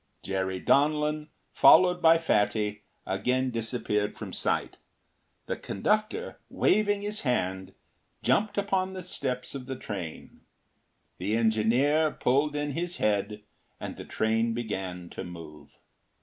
”Jerry 0.23 0.59
Donlin, 0.59 1.27
followed 1.53 2.01
by 2.01 2.17
Fatty, 2.17 2.81
again 3.05 3.51
disappeared 3.51 4.17
from 4.17 4.33
sight. 4.33 4.77
The 5.45 5.55
conductor, 5.55 6.39
waving 6.49 7.03
his 7.03 7.21
hand, 7.21 7.75
jumped 8.23 8.57
upon 8.57 8.93
the 8.93 9.03
steps 9.03 9.53
of 9.53 9.67
the 9.67 9.75
train. 9.75 10.41
The 11.19 11.37
engineer 11.37 12.09
pulled 12.09 12.55
in 12.55 12.71
his 12.71 12.97
head 12.97 13.43
and 13.79 13.95
the 13.95 14.03
train 14.03 14.55
began 14.55 15.07
to 15.11 15.23
move. 15.23 15.69